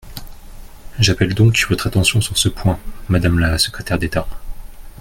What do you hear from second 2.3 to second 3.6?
ce point, madame la